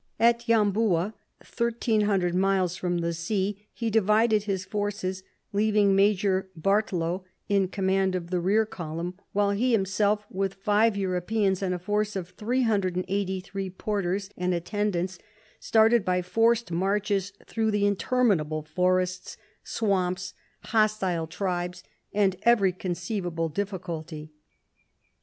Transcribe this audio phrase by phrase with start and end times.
[0.19, 1.13] At Yambuya,
[1.47, 5.21] 1,300 miles from the sea, he divided his forces,
[5.53, 11.61] leaving Major Barttelot in command of the rear column, while he himself, with five Europeans
[11.61, 15.19] and a force of 383 porters and attendants,
[15.59, 24.31] started by forced marches through interminable forests, swamps, hostile tribes, and every conceivable difficulty.